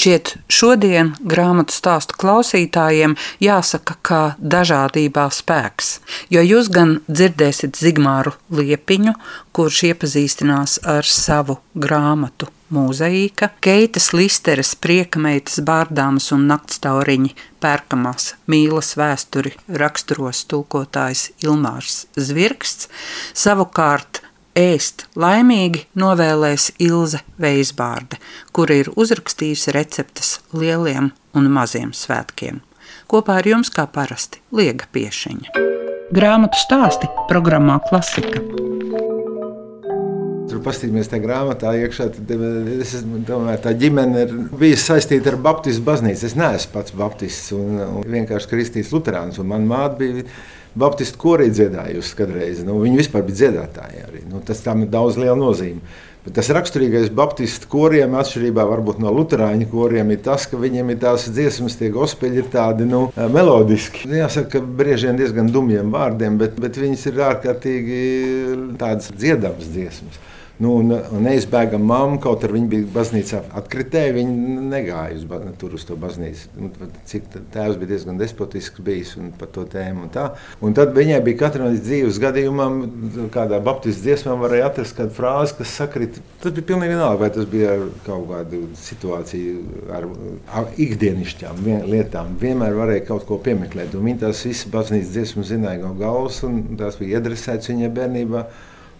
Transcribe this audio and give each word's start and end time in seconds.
Šķiet, 0.00 0.30
šodien 0.48 1.10
grāmatu 1.28 1.74
stāstu 1.76 2.16
klausītājiem 2.22 3.18
jāsaka, 3.44 3.98
ka 4.00 4.20
dažādībā 4.40 5.26
spēks. 5.28 5.90
Jo 6.32 6.40
jūs 6.40 6.70
gan 6.72 6.94
dzirdēsiet 7.04 7.76
Zigmāru 7.76 8.32
Liepiņu, 8.48 9.12
kurš 9.52 9.82
iepazīstinās 9.90 10.78
ar 10.88 11.04
savu 11.04 11.58
grāmatu 11.76 12.48
mūzeīka, 12.72 13.50
Keitas 13.60 14.14
Listeres 14.16 14.72
priekameitas 14.80 15.60
bārdāmas 15.68 16.30
un 16.32 16.48
naktstauriņi 16.48 17.34
pērkamās 17.60 18.34
mīlas 18.48 18.94
vēsturi 18.96 19.52
raksturos 19.84 20.46
tulkotājs 20.48 21.28
Ilmārs 21.44 22.06
Zvirksts, 22.16 22.88
savukārt 23.36 24.19
ēst 24.60 25.06
laimīgi 25.18 25.86
novēlēs 25.98 26.70
Ilze 26.82 27.22
Veisbārde, 27.40 28.18
kur 28.52 28.70
ir 28.74 28.90
uzrakstījusi 28.92 29.74
receptes 29.76 30.38
lieliem 30.52 31.10
un 31.36 31.48
maziem 31.54 31.94
svētkiem. 31.96 32.60
Kopā 33.10 33.40
ar 33.40 33.48
jums, 33.48 33.72
kā 33.74 33.86
parasti, 33.90 34.42
Liega 34.54 34.86
Piešiņa. 34.94 35.64
Grāmatu 36.14 36.58
stāsti 36.58 37.08
programmā 37.30 37.78
Klasika. 37.88 38.42
Tur 40.50 40.60
paskatīsimies 40.64 41.10
tajā 41.10 41.22
grāmatā, 41.22 41.72
iekšā. 41.78 42.08
Tad, 42.16 42.30
es 42.82 42.96
domāju, 43.06 43.60
tā 43.64 43.74
ģimene 43.78 44.24
ir 44.26 44.32
bijusi 44.58 44.88
saistīta 44.88 45.30
ar 45.32 45.38
Baptistu 45.42 45.84
baznīcu. 45.86 46.26
Es 46.26 46.34
neesmu 46.38 46.74
pats 46.74 46.96
Baptists 46.98 47.52
un, 47.54 47.78
un 47.86 48.16
vienkārši 48.16 48.50
kristīts 48.50 48.90
Lutāns. 48.94 49.38
Manā 49.42 49.70
māte 49.70 50.00
bija 50.02 50.26
Baptistu 50.78 51.18
korī 51.18 51.48
dziedājusi 51.50 52.14
kādreiz. 52.18 52.62
Nu, 52.66 52.78
viņi 52.82 53.00
vispār 53.00 53.24
bija 53.26 53.40
dziedātāji. 53.44 54.04
Arī. 54.06 54.22
Nu, 54.30 54.42
tas 54.46 54.62
tam 54.62 54.84
ir 54.84 54.92
daudz 54.92 55.18
liela 55.18 55.38
nozīme. 55.38 55.82
Bet 56.20 56.34
tas 56.36 56.50
raksturīgais 56.52 57.08
Baptistu 57.16 57.68
koriem, 57.72 58.12
atšķirībā 58.20 58.66
no 59.00 59.12
Lutāņu 59.16 59.70
koriem, 59.70 60.10
ir 60.12 60.20
tas, 60.20 60.44
ka 60.46 60.58
viņiem 60.60 60.92
ir 60.92 60.98
tās 61.00 61.24
dziesmas, 61.32 61.78
tie 61.80 61.88
gospeļi 61.88 62.42
ir 62.42 62.50
tādi 62.52 62.84
nu, 62.84 63.06
melodiski. 63.16 64.04
Jāsaka, 64.04 64.58
ka 64.58 64.60
brīži 64.60 65.08
vien 65.08 65.16
diezgan 65.16 65.48
dumjiem 65.48 65.88
vārdiem, 65.90 66.36
bet, 66.38 66.60
bet 66.60 66.76
viņas 66.76 67.06
ir 67.08 67.22
ārkārtīgi 67.24 68.02
tādas 68.76 69.08
dziedamas 69.16 69.72
dziesmas. 69.72 70.20
Nu, 70.60 70.74
un, 70.76 70.92
un 70.92 71.22
neizbēgama 71.24 71.86
mamma, 71.88 72.18
kaut 72.20 72.42
arī 72.44 72.58
viņa 72.58 72.68
bija 72.68 72.88
baznīcā 72.92 73.38
atkritēja, 73.56 74.12
viņa 74.12 74.64
negāja 74.68 75.16
uz, 75.16 75.22
tur 75.56 75.76
uz 75.78 75.86
to 75.88 75.96
baznīcu. 75.96 76.50
Un, 76.60 76.90
cik 77.08 77.30
tēvs 77.54 77.78
bija 77.80 77.94
diezgan 77.94 78.20
despotisks 78.20 78.82
bijis 78.84 79.14
un 79.16 79.30
par 79.40 79.48
to 79.54 79.64
tēmu. 79.72 80.04
Un 80.04 80.12
tā. 80.12 80.26
un 80.60 80.76
tad 80.76 80.92
viņai 80.96 81.22
bija 81.24 81.40
katra 81.46 81.64
no 81.64 81.72
dzīves 81.72 82.20
gadījumam, 82.20 82.76
kādā 83.32 83.62
baptistu 83.64 84.04
dziesmā 84.04 84.36
varēja 84.42 84.68
atrast 84.68 84.98
kādu 84.98 85.16
frāzi, 85.16 85.56
kas 85.62 85.72
sakrit. 85.80 86.20
Tas 86.44 86.52
bija 86.52 86.68
pilnīgi 86.74 86.92
vienalga, 86.92 87.22
vai 87.24 87.30
tas 87.38 87.48
bija 87.48 87.78
kaut 88.04 88.28
kādu 88.28 88.60
situāciju, 88.82 89.62
ar, 89.96 90.10
ar 90.60 90.68
ikdienišķām 90.76 91.64
lietām. 91.88 92.34
Vienmēr 92.42 92.76
varēja 92.76 93.06
kaut 93.14 93.24
ko 93.30 93.40
piemeklēt. 93.40 93.96
Un 93.96 94.10
viņa 94.10 94.26
tās 94.26 94.44
visas 94.44 94.68
baznīcas 94.76 95.14
dziesmas 95.16 95.54
zināja 95.54 95.86
no 95.86 95.94
galvas, 95.96 96.42
un 96.44 96.66
tās 96.76 97.00
bija 97.00 97.16
iedresētas 97.16 97.72
viņai 97.72 97.96
bērnībā. 97.96 98.44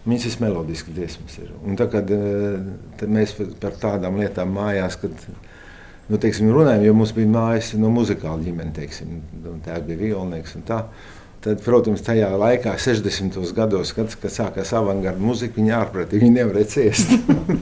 Viņas 0.07 0.27
ir 0.27 0.37
melodiskas 0.41 0.97
dziesmas. 0.97 1.37
Ir. 1.43 1.53
Un 1.61 1.77
tā, 1.77 1.87
kad, 1.93 2.11
eh, 2.11 3.07
mēs 3.07 3.35
par 3.61 3.77
tādām 3.83 4.17
lietām 4.21 4.53
mājās, 4.57 4.97
kad 5.01 5.13
nu, 6.09 6.19
teiksim, 6.19 6.51
runājam, 6.55 6.85
jo 6.87 6.95
mums 6.95 7.13
bija 7.13 7.29
mājas 7.29 7.75
no 7.79 7.91
muzikāla 7.93 8.41
ģimene, 8.43 8.73
teiksim, 8.75 9.21
tā 9.67 9.77
bija 9.85 9.99
violnieks 9.99 10.57
un 10.57 10.63
tā. 10.63 10.85
Tad, 11.41 11.63
protams, 11.65 12.03
tajā 12.05 12.27
laikā, 12.37 12.75
60. 12.77 13.39
gados, 13.57 13.95
kad, 13.97 14.13
kad 14.21 14.33
sākās 14.35 14.75
avangarda 14.77 15.25
muzika, 15.25 15.57
viņa 15.57 15.71
ārprātīgi 15.79 16.27
nevarēja 16.35 16.69
ciest. 16.69 17.15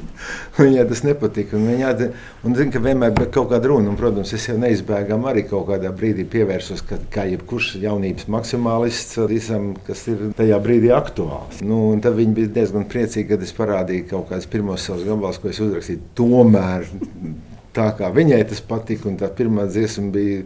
viņai 0.59 0.87
tas 0.91 1.03
nepatika. 1.07 1.55
Un 1.55 1.69
viņa 1.71 1.93
zina, 2.01 2.73
ka 2.75 2.81
vienmēr 2.83 3.13
bija 3.15 3.29
kaut 3.37 3.53
kāda 3.53 3.71
runa. 3.71 3.93
Un, 3.93 3.99
protams, 4.01 4.33
es 4.35 4.49
jau 4.49 4.57
neizbēgami 4.59 5.29
arī 5.31 5.45
kaut 5.47 5.69
kādā 5.69 5.93
brīdī 5.95 6.25
pievērsos, 6.27 6.83
ka, 6.89 6.99
kā 7.15 7.29
jebkurš 7.31 7.77
jaunības 7.85 8.27
maksimālists, 8.35 9.21
visam, 9.31 9.69
kas 9.87 10.03
ir 10.11 10.25
tajā 10.41 10.59
brīdī 10.65 10.91
aktuāls. 10.97 11.61
Nu, 11.63 11.79
tad 12.03 12.19
viņi 12.19 12.35
bija 12.41 12.51
diezgan 12.57 12.89
priecīgi, 12.91 13.29
kad 13.31 13.45
es 13.47 13.55
parādīju 13.55 14.09
kaut 14.11 14.33
kādus 14.33 14.51
pirmos 14.51 14.89
savus 14.91 15.07
gabalus, 15.07 15.39
ko 15.39 15.53
es 15.53 15.63
uzrakstīju. 15.63 16.03
Tomēr 16.19 16.91
tā 17.79 17.93
kā 17.95 18.11
viņai 18.11 18.43
tas 18.51 18.65
patika, 18.75 19.07
un 19.07 19.23
tā 19.23 19.31
pirmā 19.39 19.71
dziesma 19.71 20.11
bija 20.19 20.43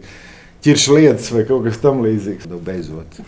ķiršu 0.63 0.97
lietas 0.97 1.29
vai 1.35 1.45
kaut 1.47 1.65
kas 1.67 1.81
tamlīdzīgs. 1.83 2.49
Nu, 2.51 2.59
beidzot. 2.63 3.19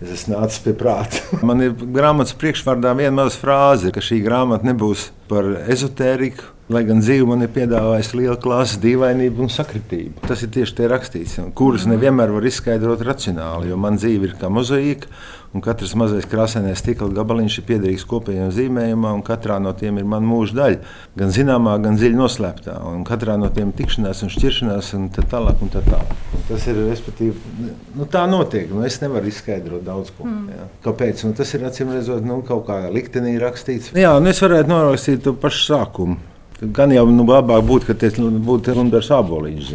Es 0.00 0.14
esmu 0.14 0.36
nācis 0.38 0.62
pie 0.64 0.74
prāta. 0.76 1.20
Man 1.46 1.64
ir 1.64 1.74
grāmatas 1.76 2.36
priekšvārdā 2.40 2.94
viena 2.96 3.16
maza 3.22 3.36
frāze, 3.40 3.92
ka 3.92 4.04
šī 4.04 4.22
grāmata 4.24 4.68
nebūs 4.68 5.10
par 5.30 5.48
ezotēriku, 5.72 6.48
lai 6.70 6.84
gan 6.86 7.02
dzīve 7.02 7.26
man 7.26 7.42
ir 7.44 7.50
piedāvājusi 7.54 8.20
lielu 8.20 8.36
klases 8.42 8.78
dīvainību 8.82 9.46
un 9.46 9.50
sakritību. 9.50 10.22
Tas 10.28 10.44
ir 10.46 10.52
tieši 10.54 10.78
tie 10.78 10.88
rakstīts, 10.90 11.36
kurus 11.58 11.88
nevienmēr 11.90 12.32
var 12.36 12.46
izskaidrot 12.46 13.02
racionāli, 13.06 13.72
jo 13.72 13.78
man 13.80 13.98
dzīve 13.98 14.30
ir 14.30 14.38
kā 14.38 14.52
mozaīka 14.52 15.10
un 15.50 15.62
katrs 15.64 15.96
mazais 15.98 16.28
krāsainais 16.30 16.78
stikla 16.78 17.08
gabaliņš 17.14 17.56
ir 17.58 17.66
piederīgs 17.66 18.06
kopējiem 18.06 18.52
zīmējumam, 18.54 19.18
un 19.18 19.24
katrā 19.26 19.56
no 19.62 19.72
tiem 19.74 19.98
ir 19.98 20.06
mana 20.06 20.26
mūža 20.30 20.56
daļa. 20.60 20.94
Gan 21.18 21.34
zināmā, 21.34 21.74
gan 21.82 21.98
dziļi 21.98 22.18
noslēptā. 22.20 22.76
Un 22.92 23.02
katrā 23.08 23.34
no 23.40 23.50
tiem 23.54 23.72
ir 23.72 23.78
tikšanās 23.80 24.22
un 24.22 24.30
šķiršanās, 24.30 24.92
un 24.98 25.10
tā 25.16 25.26
tālāk. 25.32 25.58
Un 25.64 25.74
tā 25.74 25.82
tālāk. 25.88 26.14
Tas 26.46 26.70
ir 26.70 26.78
nu, 26.78 28.06
tā 28.10 28.24
notiek. 28.30 28.70
Nu, 28.70 28.84
es 28.86 29.00
nevaru 29.02 29.30
izskaidrot 29.30 29.82
daudz 29.86 30.14
ko. 30.14 30.28
Mm. 30.28 30.54
Jā. 30.54 30.70
Kāpēc? 30.86 31.26
Nu, 31.26 31.34
tas 31.38 31.50
ir 31.58 31.66
acīm 31.66 31.90
redzot, 31.96 32.22
nu, 32.26 32.40
kaut 32.46 32.68
kā 32.70 32.84
liktenī 32.94 33.34
rakstīts. 33.42 33.90
Jā, 33.98 34.14
un 34.18 34.30
es 34.30 34.42
varētu 34.42 34.70
norakstīt 34.70 35.26
to 35.26 35.34
pašu 35.34 35.72
sākumu. 35.72 36.29
Gan 36.60 36.92
jau 36.92 37.06
nu, 37.08 37.24
labāk 37.24 37.62
būtu, 37.64 37.86
ka 37.88 37.94
tas 37.96 38.18
būtu 38.20 38.74
Lunčs 38.76 39.08
Aboliņš. 39.16 39.70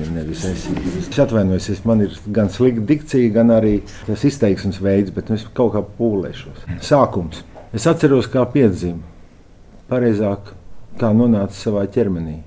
Es. 0.51 0.67
atvainojos, 1.23 1.69
es 1.73 1.81
man 1.81 2.03
ir 2.05 2.13
gan 2.29 2.51
slikta 2.53 2.83
dikcija, 2.91 3.31
gan 3.33 3.49
arī 3.55 3.79
tas 4.05 4.25
izteiksmes 4.29 4.77
veids, 4.85 5.09
bet 5.15 5.31
nu, 5.31 5.39
es 5.39 5.47
kaut 5.57 5.73
kā 5.73 5.81
pūlēšos. 5.81 6.67
Sākums. 6.85 7.41
Es 7.73 7.89
atceros, 7.89 8.29
kā 8.29 8.45
piedzimu. 8.53 9.01
Pareizāk, 9.89 10.53
kā 11.01 11.09
nonāca 11.09 11.57
savā 11.57 11.87
ķermenī. 11.89 12.37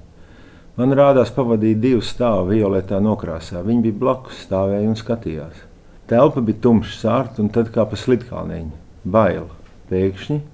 Man 0.79 0.95
rādās, 0.95 1.35
pavadīja 1.35 1.83
divus 1.83 2.15
stāvus 2.15 2.55
violetā 2.55 3.03
nokrāsā. 3.03 3.65
Viņi 3.67 3.89
bija 3.89 4.01
blakus, 4.07 4.45
stāvēja 4.47 4.87
un 4.87 4.99
skatījās. 4.99 5.65
Telpa 6.07 6.47
bija 6.47 6.63
tumša, 6.63 6.95
sārta 7.03 7.43
un 7.43 7.51
tad 7.51 7.75
kā 7.75 7.83
pa 7.91 7.99
slitkalniņu. 7.99 8.71
Baila. 9.03 9.51
Pēkšņi 9.91 10.45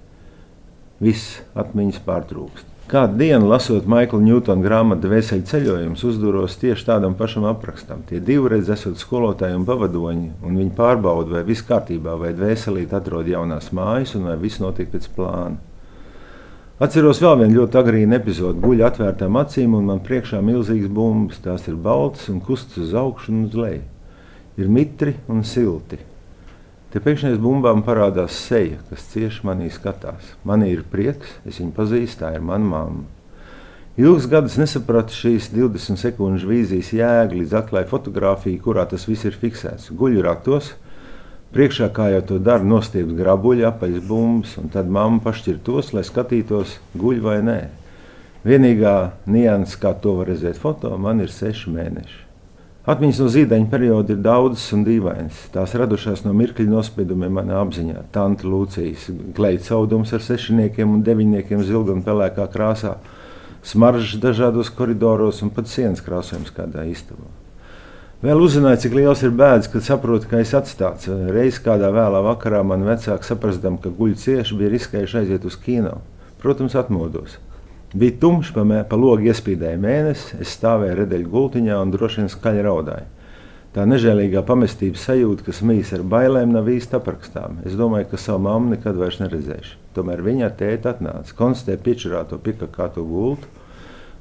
viss 1.04 1.42
atmiņas 1.58 2.00
pārtrūkst. 2.06 2.73
Kādu 2.84 3.16
dienu, 3.16 3.46
lasot 3.48 3.86
Maikla 3.88 4.18
Ņūtona 4.20 4.60
grāmatu 4.60 5.08
Vēseļu 5.08 5.46
ceļojumus, 5.48 6.02
uzduros 6.04 6.58
tieši 6.60 6.84
tādam 6.84 7.14
pašam 7.16 7.46
aprakstam. 7.48 8.02
Tie 8.04 8.20
divreiz 8.20 8.68
esot 8.68 9.00
skolotāji 9.00 9.56
un 9.56 9.64
pavadoņi, 9.64 10.28
un 10.44 10.58
viņi 10.60 10.74
pārbauda, 10.76 11.38
vai 11.38 11.46
viss 11.48 11.64
kārtībā, 11.64 12.18
vai 12.20 12.34
dvēselīt 12.36 12.92
atrod 12.92 13.30
jaunās 13.32 13.70
mājas, 13.72 14.12
un 14.18 14.28
vai 14.28 14.36
viss 14.42 14.60
notiek 14.60 14.92
pēc 14.92 15.08
plāna. 15.16 15.56
Atceros 16.84 17.24
vēl 17.24 17.38
vienu 17.40 17.62
ļoti 17.62 17.80
agrīnu 17.80 18.18
epizodi. 18.18 18.60
Guļu 18.60 18.84
atvērtām 18.84 19.40
acīm, 19.40 19.78
un 19.78 19.88
man 19.88 20.04
priekšā 20.04 20.44
milzīgas 20.44 20.92
bumbas. 20.92 21.40
Tās 21.40 21.64
ir 21.70 21.80
baltas 21.80 22.28
un 22.28 22.44
kustas 22.44 22.82
uz 22.84 22.96
augšu 22.98 23.32
un 23.32 23.46
uz 23.46 23.54
leju. 23.64 23.84
Ir 24.60 24.68
mitri 24.68 25.16
un 25.32 25.40
silti. 25.46 26.02
Te 26.94 27.00
pēkšņi 27.02 27.32
aiz 27.32 27.40
bumbām 27.42 27.80
parādās 27.82 28.36
seja, 28.38 28.76
kas 28.86 29.08
cieši 29.10 29.42
manī 29.48 29.66
skatās. 29.74 30.28
Man 30.46 30.62
ir 30.62 30.84
prieks, 30.86 31.32
es 31.42 31.56
viņu 31.58 31.72
pazīstu, 31.74 32.20
tā 32.20 32.28
ir 32.36 32.44
mana 32.46 32.68
mamma. 32.70 33.02
Ilgus 33.98 34.28
gadus 34.30 34.54
nesapratu 34.60 35.10
šīs 35.14 35.48
20 35.50 35.98
sekundžu 35.98 36.52
vīzijas 36.52 36.92
jēgu 36.94 37.40
līdz 37.40 37.56
atklāju 37.58 37.90
fotografiju, 37.90 38.60
kurā 38.62 38.84
tas 38.86 39.08
viss 39.10 39.26
ir 39.26 39.34
fiksēts. 39.40 39.90
Guļu 39.90 40.22
ratos, 40.22 40.70
priekšā 41.56 41.88
kā 41.96 42.12
jau 42.12 42.22
to 42.30 42.38
dara, 42.38 42.62
nostieps 42.62 43.18
grabuļi, 43.18 43.66
apaļas 43.72 44.06
bumbas, 44.06 44.54
un 44.62 44.70
tad 44.70 44.86
mamma 44.86 45.18
pašķir 45.26 45.58
tos, 45.66 45.90
lai 45.98 46.06
skatītos, 46.06 46.76
guļ 46.94 47.24
vai 47.26 47.40
nē. 47.42 47.60
Vienīgā 48.46 48.94
nianses, 49.34 49.80
kā 49.82 49.96
to 49.98 50.20
var 50.20 50.30
redzēt 50.30 50.62
foto, 50.62 50.94
man 50.94 51.26
ir 51.26 51.34
seši 51.34 51.74
mēneši. 51.74 52.20
Atmiņas 52.84 53.18
no 53.22 53.26
zīdaiņa 53.32 53.70
perioda 53.72 54.12
ir 54.12 54.18
daudzas 54.20 54.66
un 54.76 54.82
dīvainas. 54.84 55.46
Tās 55.54 55.72
radušās 55.80 56.26
no 56.26 56.34
mirkļa 56.36 56.66
nospiedumiem 56.68 57.32
manā 57.32 57.62
apziņā. 57.62 58.02
Tanta 58.12 58.44
Lūcijas 58.44 59.06
gleita 59.36 59.70
caudums 59.70 60.12
ar 60.12 60.20
sešiniekiem 60.20 60.92
un 60.92 61.06
deviņniekiem 61.06 61.62
zilga 61.64 61.94
un 61.96 62.02
pelēkā 62.04 62.44
krāsā, 62.52 62.98
smaržas 63.64 64.20
dažādos 64.20 64.68
koridoros 64.76 65.40
un 65.40 65.54
pat 65.56 65.72
sienas 65.72 66.04
krāsojums 66.04 66.52
kādā 66.52 66.84
istabā. 66.90 67.24
Vēl 68.24 68.44
uzzināju, 68.44 68.82
cik 68.84 68.98
liels 69.00 69.24
ir 69.24 69.32
bēdas, 69.36 69.70
kad 69.72 69.84
saprotu, 69.84 70.28
ka 70.28 70.44
es 70.44 70.52
atstāts. 70.56 71.08
Reiz 71.08 71.56
kādā 71.64 71.88
vēlā 71.92 72.20
vakarā 72.28 72.60
man 72.68 72.84
vecāki 72.84 73.32
saprastām, 73.32 73.80
ka 73.80 73.92
guļu 73.92 74.20
cieši 74.20 74.60
bija 74.60 74.76
riskējuši 74.76 75.18
aiziet 75.22 75.48
uz 75.48 75.56
kino. 75.60 75.98
Protams, 76.44 76.76
atmodos. 76.76 77.40
Bija 77.94 78.16
tumšs, 78.18 78.50
pa, 78.50 78.64
mē, 78.66 78.80
pa 78.90 78.96
logu 78.98 79.28
iespīdēja 79.30 79.78
mēnesis, 79.78 80.32
es 80.42 80.54
stāvēju 80.56 80.96
redeļu 80.98 81.28
gultiņā 81.30 81.76
un 81.78 81.92
droši 81.94 82.24
vien 82.24 82.30
skaļi 82.32 82.64
raudāju. 82.66 83.06
Tā 83.74 83.84
nežēlīgā 83.86 84.42
pamestības 84.46 85.04
sajūta, 85.06 85.44
kas 85.46 85.60
mīs 85.66 85.92
ar 85.94 86.02
bailēm, 86.06 86.50
nav 86.54 86.66
īsti 86.70 86.94
aprakstāma. 86.98 87.62
Es 87.66 87.76
domāju, 87.78 88.08
ka 88.10 88.18
savu 88.18 88.42
mammu 88.48 88.74
nekad 88.74 88.98
vairs 88.98 89.20
neredzēšu. 89.22 89.78
Tomēr 89.94 90.22
viņa 90.26 90.46
ar 90.46 90.56
tēti 90.58 90.90
atnāca, 90.90 91.36
konstatēja 91.38 91.82
piečurāto 91.86 92.38
pikakāto 92.42 93.02
gultu. 93.06 93.50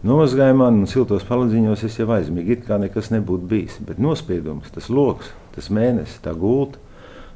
Nomazgāja 0.05 0.53
man 0.57 0.83
un 0.83 0.89
siltos 0.89 1.25
paladziņos 1.25 1.85
es 1.87 1.97
jau 1.97 2.09
aizmigu, 2.13 2.53
it 2.53 2.65
kā 2.67 2.77
nekas 2.81 3.09
nebūtu 3.13 3.49
bijis. 3.49 3.79
Bet 3.85 4.01
nospiedums, 4.01 4.69
tas 4.73 4.89
lokus, 4.93 5.31
tas 5.55 5.69
mēnesis, 5.73 6.21
tā 6.25 6.35
gulta, 6.37 6.81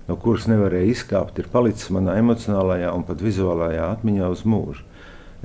no 0.06 0.18
kuras 0.22 0.46
nevarēja 0.52 0.94
izkāpt, 0.94 1.42
ir 1.42 1.50
palicis 1.54 1.90
manā 1.94 2.18
emocionālajā 2.22 2.94
un 2.94 3.06
pat 3.10 3.26
vizuālajā 3.26 3.90
atmiņā 3.96 4.30
uz 4.34 4.46
mūžu. 4.46 4.86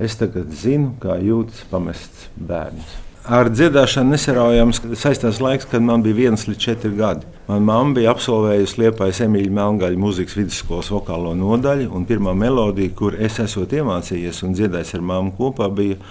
Es 0.03 0.17
tagad 0.19 0.51
zinu, 0.59 0.91
kā 0.99 1.15
jūtas 1.23 1.63
pamests 1.71 2.27
bērns. 2.35 2.99
Ar 3.23 3.47
dziedāšanu 3.47 4.11
nesaraujams 4.11 4.81
saistās 4.99 5.37
laiks, 5.39 5.69
kad 5.71 5.83
man 5.85 6.01
bija 6.03 6.17
viens 6.17 6.43
līdz 6.43 6.59
četri 6.59 6.91
gadi. 6.97 7.23
Manā 7.47 7.63
mamma 7.69 7.95
bija 7.95 8.11
absolvējusi 8.11 8.81
Liepājas 8.81 9.21
Emīļa 9.23 9.53
Melngaļa 9.55 10.01
mūzikas 10.01 10.35
vidusskolas 10.41 10.91
vokālo 10.91 11.31
nodaļu, 11.39 11.87
un 11.95 12.03
pirmā 12.09 12.33
melodija, 12.35 12.91
kur 12.99 13.15
es 13.15 13.39
esmu 13.39 13.63
iemācījies 13.63 14.43
un 14.43 14.57
dziedājis 14.57 14.97
ar 14.97 15.05
mammu 15.07 15.37
kopā, 15.39 15.69
bija 15.71 16.01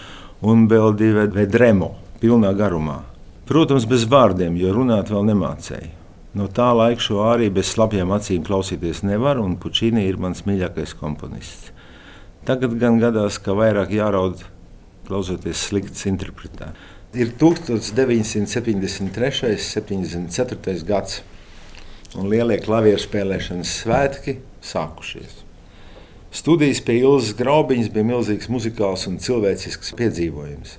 un 0.41 0.65
vēl 0.73 0.97
divi 0.97 1.27
vedremo, 1.37 1.91
pilnā 2.23 2.55
garumā. 2.57 3.03
Protams, 3.45 3.85
bez 3.91 4.09
vārdiem, 4.09 4.57
jo 4.57 4.73
runāt 4.73 5.13
vēl 5.13 5.29
nemācēju. 5.35 5.93
No 6.33 6.49
tā 6.49 6.71
laika 6.73 7.05
šo 7.05 7.27
arī 7.29 7.51
bez 7.53 7.75
slapjām 7.75 8.17
acīm 8.17 8.41
klausīties 8.47 9.05
nevar, 9.05 9.37
un 9.37 9.59
Puķīni 9.61 10.09
ir 10.09 10.17
mans 10.17 10.47
mīļākais 10.49 10.97
komponists. 10.97 11.75
Tagad 12.43 12.73
gan 12.81 12.97
gadās, 12.99 13.37
ka 13.39 13.55
vairāk 13.55 13.93
jāraud 13.95 14.41
klausoties 15.07 15.61
sliktas 15.69 16.03
interpretācijas. 16.11 16.91
Ir 17.13 17.29
1973. 17.37 20.17
un 20.17 20.25
74. 20.33 20.85
gads, 20.89 21.21
un 22.17 22.25
lielie 22.33 22.57
klavieru 22.65 22.97
spēlēšanas 22.99 23.69
svētki 23.83 24.39
sākušies. 24.65 25.43
Studijas 26.33 26.81
pie 26.81 26.95
Ilzas 27.03 27.35
Graubiņas 27.37 27.91
bija 27.93 28.09
milzīgs 28.09 28.49
muzikāls 28.49 29.05
un 29.11 29.19
cilvēcisks 29.21 29.93
piedzīvojums. 29.99 30.79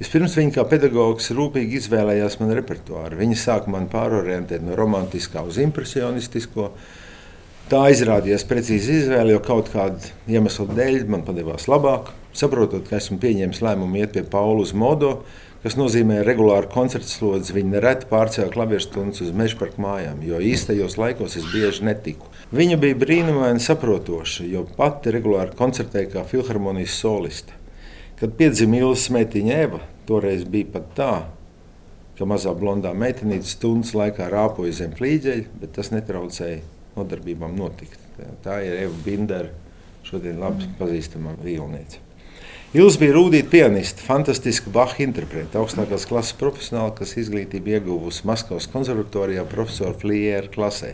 Vispirms 0.00 0.34
viņa 0.36 0.52
kā 0.58 0.62
pedagogs 0.68 1.30
rūpīgi 1.36 1.78
izvēlējās 1.80 2.36
manu 2.40 2.52
repertuāru. 2.56 3.16
Viņa 3.20 3.36
sāka 3.40 3.72
man 3.72 3.88
pārorientēt 3.92 4.60
no 4.64 4.76
romantiskā 4.76 5.40
uz 5.48 5.56
impresionistisko. 5.60 6.70
Tā 7.70 7.84
izrādījās 7.92 8.42
precīzi 8.50 8.96
izvēle, 8.98 9.30
jo 9.30 9.40
kaut 9.46 9.68
kāda 9.70 10.08
iemesla 10.26 10.64
dēļ 10.74 11.04
man 11.06 11.20
padevās 11.22 11.68
labāk. 11.70 12.08
Saprotot, 12.34 12.82
ka 12.88 12.96
esmu 12.98 13.20
pieņēmis 13.22 13.60
lēmumu 13.62 14.00
iet 14.00 14.16
pie 14.16 14.24
Paula 14.26 14.64
uz 14.64 14.72
modu, 14.74 15.12
kas 15.62 15.76
nozīmē 15.78 16.16
regulāru 16.26 16.66
koncertu 16.72 17.06
slodzi. 17.12 17.54
Viņi 17.54 17.76
nereti 17.76 18.08
pārcēla 18.10 18.50
klavierstundas 18.56 19.22
uz 19.22 19.30
meža 19.38 19.60
parku 19.60 19.84
mājām, 19.84 20.18
jo 20.26 20.40
īstajos 20.42 20.98
laikos 20.98 21.38
es 21.38 21.46
bieži 21.52 21.86
netiku. 21.86 22.26
Viņa 22.50 22.80
bija 22.82 22.98
brīnumaini 23.04 23.62
saprotoša, 23.62 24.48
jo 24.50 24.64
pati 24.74 25.14
regulāri 25.14 25.54
koncertēja 25.62 26.10
kā 26.16 26.26
filharmonijas 26.26 26.98
soliste. 27.04 27.54
Kad 28.18 28.34
piedzima 28.40 28.82
Ilza 28.82 29.04
Smētiņa 29.04 29.62
Eva, 29.68 29.78
toreiz 30.10 30.42
bija 30.42 30.72
pat 30.74 30.90
tā, 30.98 31.14
ka 32.18 32.26
mazā 32.34 32.50
blondā 32.50 32.90
meitenīte 32.98 33.46
stundas 33.46 33.94
laikā 33.94 34.26
rāpoja 34.34 34.74
zem 34.82 34.98
flīģeļa, 34.98 35.48
bet 35.62 35.78
tas 35.78 35.94
netraucēja 35.94 36.79
nodarbībām 36.96 37.56
notikt. 37.58 37.98
Tā 38.44 38.60
ir 38.66 38.76
Eva 38.84 39.02
Bindera, 39.04 39.50
šodien 40.06 40.40
labi 40.42 40.68
pazīstama 40.78 41.36
vīlniece. 41.42 42.06
Ilza 42.70 43.00
bija 43.00 43.16
rūtīta 43.16 43.50
pianiste, 43.50 44.04
fantastiska 44.06 44.70
Baha 44.70 45.00
interprete, 45.02 45.58
augstākās 45.58 46.04
klases 46.06 46.36
profesionāla, 46.38 46.92
kas 46.94 47.16
izglītību 47.18 47.72
ieguvusi 47.72 48.22
Maskavas 48.30 48.68
konservatorijā 48.70 49.42
profesora 49.50 49.90
Fliera 49.98 50.46
klasē. 50.54 50.92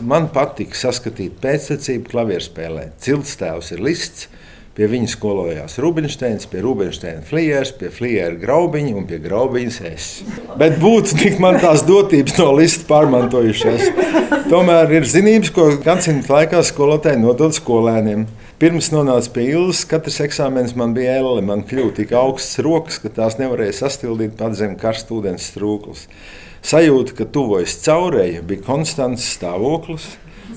Man 0.00 0.30
patika 0.32 0.78
saskatīt 0.80 1.36
pēctecību 1.42 2.08
klavierspēlē. 2.14 2.86
Ciltstēvs 3.04 3.74
ir 3.76 3.84
lists, 3.84 4.30
pie 4.78 4.86
viņa 4.86 5.10
skolojās 5.10 5.74
Rubinsteins, 5.82 6.46
pie 6.46 6.60
Rubinsteina 6.62 7.24
Fliers, 7.26 7.72
pie 7.74 7.90
Fliera 7.90 8.36
Graubiņa 8.38 8.92
un 9.00 9.08
pie 9.08 9.18
Graubiņas 9.24 9.78
es. 9.90 10.06
Bet 10.60 10.78
tik 11.18 11.40
man 11.42 11.58
tās 11.58 11.82
dotības 11.86 12.36
no 12.38 12.52
lista 12.54 12.86
pārmantojušās. 12.86 13.88
Tomēr 14.48 14.94
ir 15.00 15.08
zinības, 15.10 15.50
ko 15.52 15.66
gadsimta 15.82 16.36
laikā 16.36 16.62
skolotāji 16.62 17.18
nodod 17.24 17.56
skolēniem. 17.56 18.28
Pirms 18.62 18.92
nonāca 18.94 19.32
pie 19.34 19.48
Ilgas, 19.50 19.82
katrs 19.86 20.20
eksāmenis 20.22 20.76
man 20.78 20.94
bija 20.94 21.18
elle. 21.18 21.42
Man 21.46 21.66
kļuva 21.66 21.96
tik 21.98 22.14
augsts 22.14 22.62
rokas, 22.62 23.00
ka 23.02 23.10
tās 23.18 23.36
nevarēja 23.42 23.80
sastildīt 23.82 24.38
pat 24.38 24.54
zem 24.58 24.78
karsta 24.78 25.14
ūdens 25.18 25.50
strūklas. 25.50 26.06
Sajūta, 26.66 27.18
ka 27.18 27.26
tuvojas 27.34 27.76
caurēji, 27.82 28.40
bija 28.46 28.66
konstants 28.66 29.26
stāvoklis. 29.34 30.08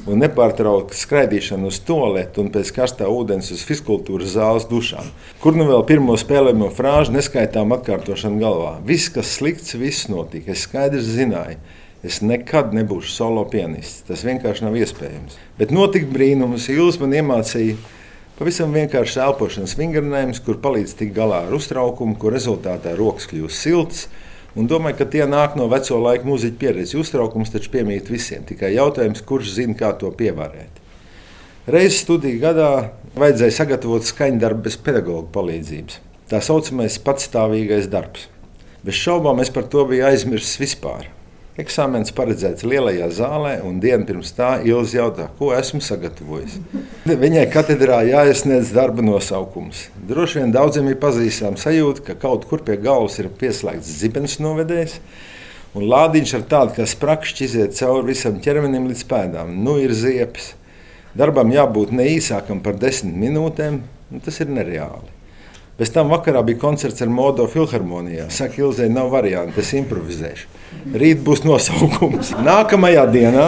Un 0.07 0.21
nepārtraukta 0.23 0.95
skraidīšana 0.95 1.67
uz 1.67 1.81
toaletu 1.85 2.45
un 2.45 2.49
pēc 2.53 2.71
karstā 2.75 3.09
ūdens 3.11 3.51
uz 3.53 3.65
fiskultūras 3.67 4.33
zāles 4.37 4.65
dušām. 4.69 5.11
Kur 5.43 5.57
nu 5.59 5.67
vēl 5.67 5.83
pirmo 5.89 6.15
spēlējumu 6.19 6.71
frāžu 6.75 7.15
neskaitām 7.17 7.75
atkārtošanu 7.75 8.41
galvā. 8.41 8.73
Viss, 8.87 9.11
kas 9.13 9.35
slikts, 9.37 9.75
viss 9.75 10.09
notika. 10.11 10.55
Es 10.55 10.65
skaidrs 10.67 11.11
zināju, 11.11 11.59
Es 12.01 12.17
nekad 12.25 12.71
nebūšu 12.73 13.11
solo 13.13 13.43
pianists. 13.45 14.01
Tas 14.07 14.23
vienkārši 14.25 14.65
nav 14.65 14.73
iespējams. 14.79 15.35
Bet 15.59 15.69
notika 15.69 16.07
brīnums. 16.09 16.65
Jūs 16.73 16.97
man 16.97 17.13
iemācījāt 17.13 17.77
pavisam 18.39 18.73
vienkārši 18.73 19.19
elpošanas 19.21 19.75
vingrinājumus, 19.77 20.41
kur 20.41 20.57
palīdz 20.63 20.95
tikt 20.97 21.13
galā 21.13 21.43
ar 21.45 21.53
uztraukumu, 21.53 22.15
kur 22.17 22.33
rezultātā 22.33 22.95
rokas 22.97 23.29
kļūst 23.29 23.67
siltas. 23.67 24.07
Un 24.59 24.67
domāju, 24.67 24.97
ka 24.99 25.07
tie 25.07 25.23
nāk 25.29 25.55
no 25.55 25.69
veco 25.71 25.95
laiku 26.01 26.27
mūziķa 26.27 26.57
pieredzes. 26.59 26.97
Uztraukums 26.99 27.53
taču 27.53 27.71
piemīt 27.71 28.11
visiem. 28.11 28.43
Tikai 28.47 28.73
jautājums, 28.75 29.23
kurš 29.23 29.53
zina, 29.55 29.77
kā 29.79 29.93
to 29.99 30.11
pievērēt. 30.11 30.81
Reizes 31.71 32.01
studiju 32.03 32.41
gadā 32.41 32.71
vajadzēja 33.15 33.55
sagatavot 33.61 34.07
skaņdarbu 34.07 34.65
bez 34.65 34.75
pedagoģa 34.81 35.29
palīdzības. 35.31 36.01
Tā 36.31 36.41
saucamais 36.43 36.99
patstāvīgais 37.05 37.87
darbs. 37.91 38.27
Bez 38.83 38.97
šaubām 38.97 39.39
es 39.43 39.51
par 39.53 39.67
to 39.71 39.85
biju 39.87 40.07
aizmirsis 40.09 40.59
vispār. 40.59 41.07
Eksāmenis 41.59 42.13
paredzēts 42.15 42.63
lielajā 42.63 43.09
zālē, 43.11 43.57
un 43.67 43.81
dienu 43.83 44.05
pirms 44.07 44.29
tā 44.37 44.53
Ilza 44.63 45.01
jautā, 45.01 45.25
ko 45.35 45.49
esmu 45.51 45.81
sagatavojis. 45.83 46.53
Viņai 47.03 47.43
katedrā 47.51 47.97
jāiesniedz 48.07 48.71
darba 48.71 49.03
nosaukums. 49.03 49.89
Droši 50.07 50.39
vien 50.39 50.55
daudziem 50.55 50.87
ir 50.87 50.95
pazīstama 51.01 51.59
sajūta, 51.59 52.05
ka 52.07 52.15
kaut 52.23 52.47
kur 52.47 52.63
pie 52.63 52.79
galvas 52.79 53.19
ir 53.19 53.27
pieslēgts 53.41 53.91
zibens 53.99 54.37
novedējs, 54.39 54.95
un 55.75 55.89
lādiņš 55.91 56.35
ar 56.39 56.47
tādu 56.55 56.77
kā 56.79 56.87
sprakšķi 56.87 57.47
iziet 57.49 57.75
cauri 57.81 58.13
visam 58.13 58.39
ķermenim 58.39 58.87
līdz 58.87 59.03
pēdām. 59.11 59.51
Nu 59.67 59.75
ir 59.83 59.91
ziepes. 59.91 60.53
Darbam 61.19 61.51
jābūt 61.51 61.91
ne 61.91 62.07
īsākam 62.13 62.63
par 62.63 62.79
desmit 62.79 63.17
minūtēm, 63.27 63.81
un 64.07 64.23
tas 64.23 64.39
ir 64.39 64.55
nereāli. 64.55 65.20
Pēc 65.81 65.89
tam 65.95 66.11
vakarā 66.13 66.43
bija 66.45 66.59
koncerts 66.61 67.01
ar 67.01 67.09
Modo 67.09 67.47
filharmonijā. 67.49 68.27
Saka, 68.29 68.59
Ilzē, 68.61 68.85
nav 68.93 69.07
variantu, 69.09 69.63
es 69.63 69.71
improvizēšu. 69.79 70.51
Rīt 70.93 71.23
būs 71.25 71.41
nosaukums. 71.41 72.35
Nākamajā 72.45 73.07
dienā 73.09 73.47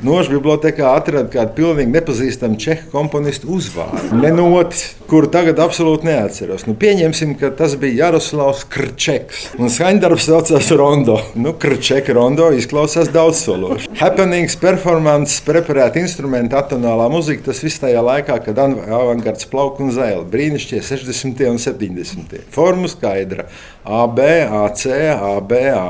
Nožu 0.00 0.32
bibliotekā 0.32 0.94
atrada 0.96 1.28
kādu 1.28 1.52
pilnīgi 1.58 1.92
nepazīstamu 1.92 2.56
čehu 2.60 2.86
komponistu 2.88 3.50
uzvārdu. 3.52 4.16
Nenotis, 4.16 4.94
kuru 5.10 5.28
tagad 5.28 5.60
absolūti 5.60 6.08
neatceros. 6.08 6.64
Nu, 6.64 6.72
pieņemsim, 6.80 7.34
ka 7.36 7.50
tas 7.58 7.74
bija 7.80 8.06
Jaroslavs 8.06 8.62
Krčeks. 8.72 9.42
Un 9.60 9.68
skaņdarbs 9.68 10.30
saucās 10.30 10.70
Rondo. 10.80 11.18
Nu, 11.36 11.52
Krčeka 11.52 12.16
Rondo 12.16 12.48
izklausās 12.56 13.12
daudzsološi. 13.12 13.92
Happenings, 14.00 14.56
performance, 14.62 15.36
preparēta 15.44 16.00
instrumenta, 16.00 16.64
atonālā 16.64 17.10
muzika. 17.12 17.50
Tas 17.50 17.60
viss 17.66 17.84
tajā 17.84 18.00
laikā, 18.00 18.40
kad 18.48 18.64
avangards 18.64 19.52
plauka 19.52 19.84
un 19.84 19.92
zēla. 19.92 20.24
Brīnišķie 20.32 20.80
60. 20.80 21.46
un 21.52 21.60
70. 21.60 22.40
Formu 22.56 22.88
skaidra. 22.88 23.50
AB, 23.84 24.24
AC, 24.64 24.88
ABA. 25.12 25.88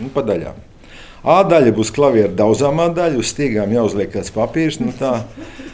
Nu, 0.00 0.08
pa 0.16 0.24
daļām. 0.24 0.71
A 1.22 1.42
daļa 1.46 1.70
būs 1.76 1.92
klavieru 1.94 2.34
daudzāmā 2.34 2.88
daļa, 2.96 3.20
uz 3.22 3.30
stīgām 3.30 3.70
jāuzliek 3.70 4.10
kāds 4.10 4.32
papīrs. 4.34 4.80
Nu 4.82 4.90
tā. 4.98 5.20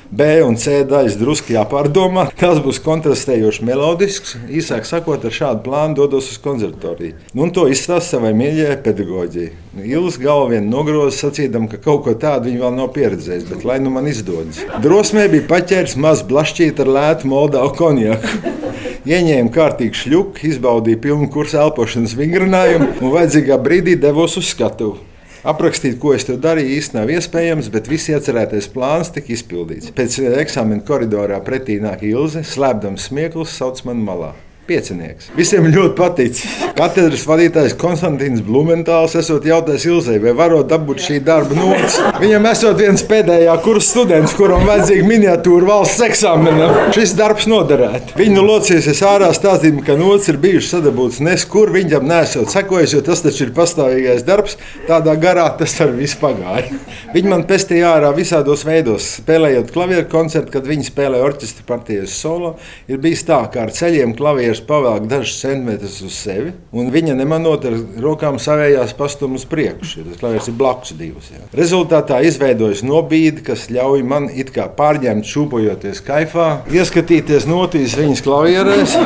B 0.09 0.25
un 0.41 0.55
C 0.57 0.83
daļas 0.89 1.19
drusku 1.21 1.53
jāpārdomā. 1.53 2.27
Tas 2.41 2.61
būs 2.65 2.79
kontrastējoši 2.85 3.65
melodisks. 3.69 4.37
Īsāk 4.49 4.85
sakot, 4.89 5.25
ar 5.25 5.35
šādu 5.37 5.65
plānu 5.67 5.99
dodos 5.99 6.31
uz 6.33 6.39
konservatoriju. 6.45 7.17
Nu, 7.35 7.45
un 7.45 7.53
to 7.53 7.67
izstāsta 7.69 8.17
savai 8.17 8.35
mīļajai 8.37 8.79
pedagoģijai. 8.85 9.51
Ilgas 9.85 10.17
galva 10.21 10.55
vien 10.55 10.71
nogroza, 10.73 11.17
sacīdam, 11.17 11.69
ka 11.69 11.81
kaut 11.85 12.07
ko 12.07 12.17
tādu 12.17 12.49
viņa 12.49 12.63
vēl 12.65 12.79
nav 12.79 12.89
pieredzējis, 12.97 13.49
bet 13.49 13.67
lai 13.69 13.77
nu 13.85 13.93
man 13.93 14.09
izdodas. 14.09 14.63
Drosmē 14.85 15.29
bija 15.33 15.49
paķēris 15.49 15.99
maz 16.01 16.25
blašķīt 16.29 16.81
ar 16.85 16.93
lētu 16.97 17.29
moldāvu 17.29 17.75
konjaku. 17.77 18.57
Ieņēma 19.09 19.53
kārtīgi 19.53 20.05
šļuku, 20.05 20.41
izbaudīja 20.49 21.01
pilnu 21.05 21.29
kursu 21.33 21.61
elpošanas 21.61 22.17
vingrinājumu 22.17 22.95
un 23.01 23.13
vajadzīgā 23.13 23.61
brīdī 23.61 23.97
devos 24.01 24.41
uz 24.41 24.49
skatuvi. 24.53 25.05
Aprakstīt, 25.47 26.01
ko 26.03 26.17
es 26.17 26.27
tur 26.27 26.41
darīju, 26.43 26.75
īstenībā 26.81 27.05
nav 27.05 27.13
iespējams, 27.15 27.69
bet 27.71 27.87
viss 27.91 28.11
iecerētais 28.11 28.67
plāns 28.75 29.13
tika 29.15 29.31
izpildīts. 29.37 29.93
Pēc 29.95 30.19
eksāmena 30.43 30.83
koridorā 30.89 31.39
pretī 31.47 31.79
nāk 31.83 32.03
Ilze, 32.09 32.43
slēpdams 32.43 33.07
smieklus, 33.07 33.55
sauc 33.55 33.85
man 33.87 34.03
malā. 34.03 34.33
Piecinieks. 34.69 35.31
Visiem 35.37 35.67
ļoti 35.73 35.95
patīk. 35.99 36.43
Katedras 36.79 37.25
vadītājs 37.29 37.75
Konstants 37.81 38.43
Blumentāls 38.45 39.17
esot 39.19 39.47
jautājis 39.49 39.87
Ilzai, 39.89 40.19
vai 40.23 40.35
varot 40.37 40.69
dabūt 40.71 41.03
šī 41.07 41.19
darba 41.25 41.57
nots. 41.57 41.99
Viņam 42.21 42.47
esot 42.53 42.79
viens 42.79 43.05
pēdējā 43.09 43.57
kursa 43.65 43.89
students, 43.89 44.35
kuram 44.39 44.67
vajadzīga 44.69 45.07
miniatūra 45.09 45.69
valsts 45.69 46.05
eksāmenam. 46.07 46.77
Šis 46.95 47.15
darbs 47.19 47.49
noderētu. 47.51 48.15
Viņi 48.19 48.37
nu 48.37 48.45
locīsies 48.47 49.03
ārā 49.09 49.31
stāstīt, 49.37 49.81
ka 49.87 49.97
nots 49.99 50.31
ir 50.31 50.39
bijušas 50.43 50.77
sadabūts 50.77 51.23
neskur, 51.25 51.73
viņam 51.75 52.07
nesot 52.09 52.53
sekojis, 52.53 52.95
jo 52.97 53.03
tas 53.07 53.25
taču 53.25 53.47
ir 53.47 53.55
pastāvīgais 53.57 54.27
darbs. 54.29 54.59
Tādā 54.89 55.17
garā 55.21 55.49
tas 55.59 55.75
arī 55.83 56.05
viss 56.05 56.19
pagāja. 56.21 56.79
Viņi 57.15 57.33
man 57.33 57.47
pestīja 57.49 57.95
ārā 57.97 58.13
visādos 58.17 58.65
veidos, 58.69 59.07
spēlējot 59.23 59.73
klavieru 59.73 60.09
koncertu, 60.13 60.53
kad 60.59 60.69
viņi 60.69 60.91
spēlēja 60.91 61.25
orķestra 61.25 61.65
partijas 61.69 62.17
solo. 62.21 62.55
Ir 62.91 63.01
bijis 63.03 63.25
tā, 63.29 63.41
ka 63.53 63.65
ar 63.65 63.73
ceļiem 63.75 64.15
klavieris 64.59 64.67
pavēlk 64.67 65.09
dažus 65.09 65.41
centimetrus 65.41 66.03
uz 66.03 66.15
sevi, 66.15 66.53
un 66.73 66.91
viņa 66.91 67.15
nemanot 67.17 67.65
ar 67.65 67.77
rokām 68.01 68.39
savējās 68.39 68.95
pastum 68.97 69.37
uz 69.37 69.45
priekšu. 69.47 70.05
Tas 70.05 70.19
klavieris 70.21 70.49
ir 70.49 70.57
blakus 70.59 70.95
divus. 70.97 71.31
Jā. 71.31 71.47
Rezultātā 71.55 72.23
izveidojas 72.25 72.83
nobīde, 72.83 73.43
kas 73.43 73.69
ļauj 73.71 74.03
man 74.05 74.29
it 74.31 74.51
kā 74.55 74.69
pārņemt, 74.69 75.27
šūpojoties 75.27 76.03
kaifā, 76.03 76.65
ieskatīties 76.71 77.47
notīs 77.47 77.97
viņas 77.99 78.23
klavierēs. 78.25 78.97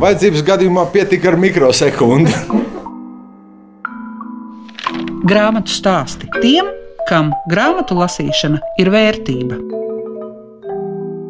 Vajadzības 0.00 0.44
gadījumā 0.46 0.86
pietika 0.92 1.32
ar 1.32 1.38
mikrosekundi. 1.40 2.34
Grāmatu 5.30 5.70
stāsti 5.70 6.30
tiem, 6.40 6.70
kam 7.08 7.34
grāmatu 7.50 7.98
lasīšana 7.98 8.62
ir 8.80 8.90
vērtība. 8.90 9.60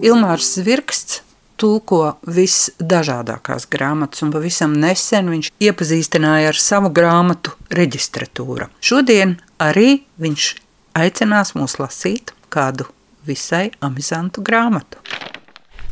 Ilmārs 0.01 0.55
Zvirksts 0.57 1.21
tulko 1.61 2.03
visdažādākās 2.25 3.69
grāmatas, 3.71 4.25
un 4.25 4.33
pavisam 4.35 4.75
nesen 4.81 5.29
viņš 5.33 5.53
iepazīstināja 5.61 6.55
ar 6.55 6.61
savu 6.61 6.93
grāmatu 6.97 7.55
reģistratūru. 7.77 8.71
Šodien 8.81 9.37
arī 9.61 10.01
viņš 10.21 10.55
aicinās 11.01 11.55
mūs 11.59 11.77
lasīt 11.83 12.33
kādu 12.51 12.89
visai 13.27 13.69
amizantu 13.85 14.43
grāmatu. 14.45 15.03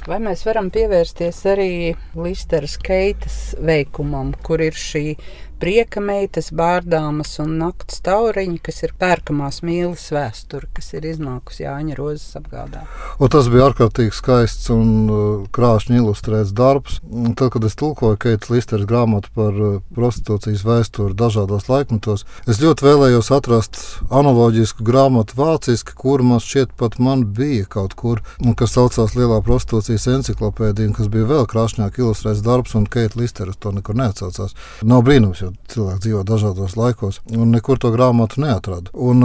Vai 0.09 0.17
mēs 0.25 0.41
varam 0.47 0.71
pievērsties 0.73 1.39
arī 1.51 1.73
Listeras 2.17 2.79
Keitas 2.81 3.37
veikumam, 3.61 4.31
kur 4.41 4.63
ir 4.65 4.73
šī 4.73 5.19
prieka 5.59 6.01
meitas, 6.01 6.51
bārdāmas 6.55 7.35
un 7.43 7.57
naktas 7.61 8.01
tauriņi, 8.07 8.59
kas 8.63 8.83
ir 8.87 8.95
pērkamās 8.99 9.61
mīlas 9.67 10.07
vēsture, 10.15 10.69
kas 10.75 10.93
ir 10.95 11.07
iznākusi 11.11 11.65
Jāņa 11.65 11.97
Rozes 11.99 12.37
apgādā. 12.39 12.85
Un 13.19 13.33
tas 13.33 13.51
bija 13.51 13.67
ārkārtīgi 13.69 14.15
skaists 14.15 14.71
un 14.75 14.93
uh, 15.11 15.25
krāšņi 15.55 15.99
ilustrēts 15.99 16.55
darbs. 16.57 17.01
Un 17.09 17.35
tad, 17.39 17.51
kad 17.55 17.67
es 17.67 17.77
tulkoju 17.79 18.21
Keita 18.23 18.53
Listeras 18.55 18.87
grāmatu 18.89 19.33
par 19.35 19.59
uh, 19.59 19.81
prostitūcijas 19.97 20.63
vēsturi 20.67 21.19
dažādos 21.19 21.69
laikmetos, 21.71 22.25
es 22.47 22.63
ļoti 22.63 22.87
vēlējos 22.87 23.33
atrast 23.35 23.81
analoģisku 24.15 24.87
grāmatu 24.87 25.39
vāciski, 25.39 25.97
kur 25.99 26.23
man 26.27 26.43
šķiet 26.45 26.77
pat 26.79 27.01
man 27.03 27.27
bija 27.35 27.67
kaut 27.79 27.99
kur, 27.99 28.23
un 28.45 28.55
kas 28.59 28.77
saucās 28.79 29.17
Lielā 29.19 29.41
prostitūcijas 29.47 30.07
enciklopēdija, 30.15 30.95
kas 30.97 31.11
bija 31.13 31.29
vēl 31.35 31.51
krāšņāk 31.51 31.99
ilustrēts 31.99 32.45
darbs, 32.47 32.79
un 32.79 32.87
Keita 32.87 33.19
Listeras 33.19 33.59
to 33.59 33.75
nekur 33.75 33.99
neatsaucās. 33.99 34.55
Nav 34.87 35.03
brīnums, 35.07 35.48
jo 35.49 35.73
cilvēki 35.73 36.05
dzīvo 36.05 36.25
dažādos 36.29 36.77
laikos, 36.79 37.21
un 37.33 37.53
nekur 37.55 37.81
to 37.81 37.91
grāmatu 37.95 38.43
neatradu. 38.45 38.93
Un, 38.95 39.25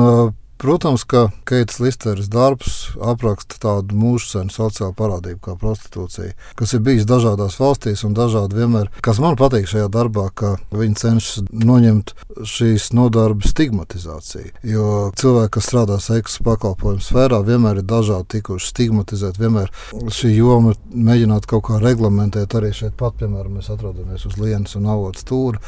Protams, 0.58 1.04
ka 1.04 1.28
Keits 1.44 1.80
Listeris 1.84 2.30
darbs 2.32 2.94
apraksta 3.04 3.58
tādu 3.60 3.98
mūžsenu 4.00 4.54
sociālu 4.54 4.94
parādību 4.96 5.42
kā 5.44 5.56
prostitūcija, 5.60 6.38
kas 6.56 6.74
ir 6.78 6.84
bijis 6.86 7.08
dažādās 7.10 7.58
valstīs 7.60 8.06
un 8.08 8.16
dažādi 8.16 8.62
vienmēr. 8.62 8.88
Kas 9.04 9.20
man 9.20 9.36
patīk 9.40 9.68
šajā 9.68 9.90
darbā, 9.92 10.30
ka 10.32 10.54
viņi 10.72 10.96
cenšas 11.02 11.44
noņemt 11.52 12.14
šīs 12.48 12.92
nodarbi 12.96 13.50
stigmatizāciju. 13.50 14.54
Jo 14.68 14.86
cilvēki, 15.20 15.52
kas 15.58 15.68
strādā 15.68 16.00
seksa 16.04 16.46
pakalpojumu 16.48 17.04
sfērā, 17.04 17.42
vienmēr 17.44 17.82
ir 17.82 17.90
dažādi 17.90 18.38
tikuši 18.38 18.72
stigmatizēti. 18.72 19.44
Vienmēr 19.44 19.74
šī 20.16 20.32
joma 20.38 20.78
mēģināt 20.94 21.50
kaut 21.50 21.68
kā 21.68 21.82
reglamentēt 21.84 22.56
arī 22.56 22.72
šeit 22.78 22.96
pat, 23.00 23.18
piemēram, 23.20 23.60
mēs 23.60 23.72
atrodamies 23.74 24.24
uz 24.30 24.40
lienas 24.40 24.78
un 24.80 24.88
avots 24.96 25.26
stūra. 25.26 25.60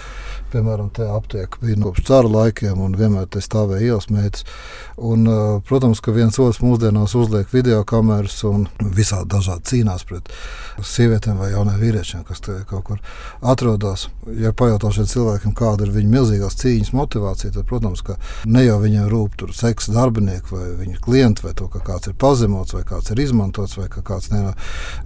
Piemēram, 0.55 0.93
te 0.95 1.03
aptiek 1.09 1.59
bija 1.59 1.81
kopš 1.83 2.07
cara 2.07 2.31
laikiem 2.31 2.79
un 2.79 2.95
vienmēr 2.95 3.27
te 3.27 3.43
stāvēja 3.43 3.91
ielas 3.91 4.11
meitas. 4.13 4.47
Un, 4.95 5.25
protams, 5.67 5.99
ka 5.99 6.13
viens 6.15 6.37
otrs 6.39 6.61
mūsdienās 6.63 7.15
uzliek 7.19 7.49
video 7.51 7.81
kameras 7.87 8.37
un 8.47 8.67
visādi 8.79 9.33
dažādi 9.33 9.71
cīnās 9.71 10.05
pret 10.07 10.31
sievietēm 10.79 11.39
vai 11.39 11.51
jauniem 11.51 11.79
vīriešiem, 11.81 12.23
kas 12.27 12.43
kaut 12.69 12.83
kur 12.87 13.01
atrodas. 13.43 14.07
Ja 14.39 14.53
pajautā 14.55 14.91
šiem 14.95 15.09
cilvēkiem, 15.11 15.55
kāda 15.57 15.87
ir 15.87 15.93
viņu 15.95 16.13
milzīgās 16.13 16.57
cīņas 16.61 16.93
motivācija, 16.95 17.53
tad, 17.55 17.67
protams, 17.69 18.03
ka 18.05 18.17
ne 18.45 18.63
jau 18.65 18.79
viņiem 18.83 19.09
rūp 19.11 19.35
tur 19.39 19.51
seksa 19.55 19.93
darbinieki 19.95 20.55
vai 20.55 20.69
viņa 20.79 21.01
klienti, 21.03 21.45
vai 21.45 21.53
to, 21.57 21.67
ka 21.71 21.83
kāds 21.83 22.11
ir 22.11 22.17
pazemots, 22.19 22.75
vai 22.77 22.85
kāds 22.87 23.11
ir 23.11 23.23
izmantots, 23.25 23.77
vai 23.79 23.89
ka 23.91 24.03
kāds 24.05 24.31
nenā, 24.31 24.55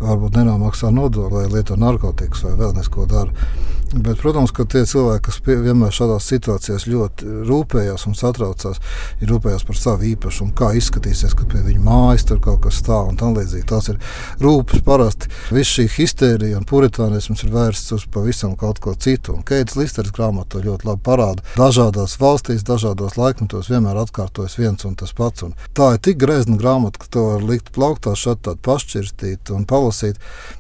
varbūt 0.02 0.38
nenomaksā 0.38 0.94
nodokli, 0.94 1.36
vai 1.40 1.50
lieto 1.58 1.78
narkotikas, 1.80 2.46
vai 2.46 2.56
vēl 2.60 2.78
nesko 2.78 3.10
dara. 3.10 3.50
Bet, 3.90 4.20
protams, 4.22 4.52
ka 4.54 4.68
tie 4.70 4.84
cilvēki, 4.86 5.24
kas 5.26 5.40
pie, 5.42 5.56
vienmēr 5.64 5.94
šādās 5.94 6.28
situācijās 6.30 6.86
ļoti 6.86 7.46
rūpējās 7.50 8.06
un 8.06 8.14
satraucās, 8.18 8.78
ir 9.18 9.32
rūpējās 9.32 9.59
par 9.68 9.78
savu 9.80 10.08
īpašumu, 10.10 10.54
kā 10.58 10.72
izskatīsies, 10.78 11.36
kad 11.38 11.50
pie 11.52 11.62
viņa 11.66 11.82
mājas 11.84 12.26
tur 12.30 12.42
kaut 12.44 12.62
kas 12.66 12.80
stāv 12.82 13.12
un 13.12 13.20
tam 13.20 13.36
līdzīgi. 13.38 13.66
Tās 13.70 13.90
ir 13.92 14.00
rūpes 14.44 14.84
parasti. 14.86 15.30
Viss 15.56 15.76
šī 15.78 15.88
histērija 15.94 16.60
un 16.60 16.68
puritānisms 16.70 17.44
ir 17.46 17.54
vērsts 17.54 17.96
uz 17.98 18.06
pavisam 18.12 18.56
kaut 18.60 18.82
ko 18.84 18.96
citu. 18.96 19.36
Un 19.38 19.46
Keits 19.48 19.78
Listeris 19.80 20.14
grāmatā 20.16 20.62
ļoti 20.64 20.90
labi 20.90 21.04
parāda. 21.06 21.46
Dažādās 21.60 22.18
valstīs, 22.22 22.66
dažādos 22.68 23.18
laikmetos 23.20 23.72
vienmēr 23.72 24.02
atkārtojas 24.04 24.58
viens 24.60 24.86
un 24.88 24.98
tas 25.00 25.14
pats. 25.16 25.46
Un 25.48 25.56
tā 25.78 25.94
ir 25.96 26.04
tik 26.10 26.20
grezna 26.22 26.58
grāmata, 26.60 27.02
ka 27.04 27.12
to 27.16 27.26
var 27.34 27.46
likt 27.46 27.74
plauktā, 27.76 28.16
šeit 28.18 28.44
tādu 28.48 28.64
pašķirstīt 28.68 29.54
un 29.56 29.66
palasīt. 29.70 30.20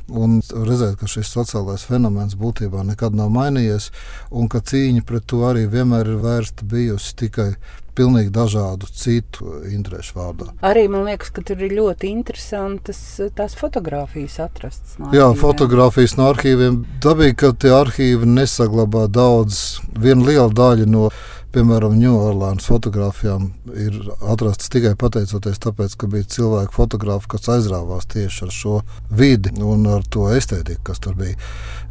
Un 0.10 0.40
redzēt, 0.42 0.96
ka 0.98 1.10
šis 1.10 1.30
sociālais 1.30 1.84
fenomens 1.86 2.38
būtībā 2.40 2.82
nekad 2.88 3.14
nav 3.18 3.30
mainījies, 3.34 3.92
un 4.32 4.50
ka 4.50 4.64
cīņa 4.66 5.06
pret 5.06 5.28
to 5.30 5.44
arī 5.46 5.68
vienmēr 5.70 6.16
ir 6.16 6.24
vērsta 6.24 6.66
bijusi 6.70 7.14
tikai 7.20 7.52
pilnīgi 7.98 8.34
dažādu 8.36 8.90
citu 8.94 9.60
interesu 9.70 10.18
vārdā. 10.20 10.50
Arī 10.66 10.88
man 10.92 11.08
liekas, 11.08 11.32
ka 11.36 11.44
tur 11.46 11.62
ir 11.66 11.76
ļoti 11.78 12.12
interesantas 12.12 13.02
eh, 13.20 13.32
tās 13.36 13.58
fotogrāfijas 13.60 14.40
atrastas. 14.46 14.98
No 15.00 15.14
Jā, 15.16 15.32
fotogrāfijas 15.40 16.18
no 16.20 16.30
arhīviem. 16.34 16.84
Dabīgi, 17.04 17.38
ka 17.44 17.54
tie 17.58 17.74
arhīvi 17.76 18.30
nesaglabā 18.30 19.08
daudz, 19.12 19.80
viena 19.98 20.26
liela 20.30 20.50
daļa 20.54 20.90
no 20.90 21.10
piemēram, 21.54 21.96
Ņūorleānas 21.98 22.68
fotografijām 22.70 23.50
ir 23.74 23.96
atrastas 24.20 24.70
tikai 24.74 24.94
pateicoties 25.00 25.62
tāpēc, 25.64 25.96
ka 25.98 26.10
bija 26.12 26.28
cilvēki 26.36 26.76
fotografi, 26.76 27.30
kas 27.34 27.50
aizrāvās 27.56 28.06
tieši 28.12 28.44
ar 28.46 28.54
šo 28.54 28.76
vidi 29.10 29.54
un 29.66 29.88
ar 29.90 30.06
to 30.14 30.28
estētiku, 30.36 30.84
kas 30.92 31.02
tur 31.04 31.18
bija. 31.20 31.38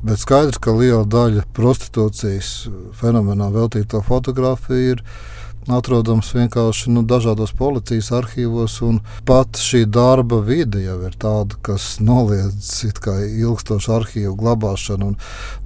Bet 0.07 0.23
skaidrs, 0.23 0.61
ka 0.63 0.75
liela 0.77 1.03
daļa 1.11 1.49
prostitūcijas 1.57 2.53
fenomenā 3.01 3.51
veltīto 3.55 4.03
fotografiju 4.07 4.95
ir 4.95 5.03
atrodams 5.75 6.31
vienkārši 6.35 6.93
nu, 6.93 7.03
dažādos 7.09 7.53
policijas 7.57 8.11
arhīvos. 8.15 8.79
Pat 9.29 9.59
šī 9.61 9.85
darba 9.91 10.41
vide 10.45 10.81
jau 10.85 10.99
ir 11.09 11.17
tāda, 11.21 11.59
kas 11.65 11.99
noliedz 12.05 12.71
ilgstošu 12.85 13.95
arhīvu 13.97 14.35
glabāšanu. 14.39 15.11